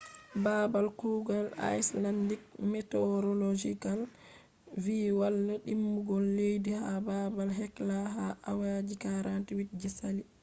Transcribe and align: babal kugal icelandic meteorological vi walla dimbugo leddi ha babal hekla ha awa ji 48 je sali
babal 0.43 0.85
kugal 0.99 1.45
icelandic 1.75 2.41
meteorological 2.71 3.99
vi 4.83 4.99
walla 5.19 5.55
dimbugo 5.65 6.15
leddi 6.35 6.71
ha 6.81 6.87
babal 7.07 7.49
hekla 7.59 7.97
ha 8.15 8.25
awa 8.49 8.69
ji 8.87 8.95
48 9.03 9.79
je 9.81 9.89
sali 9.97 10.23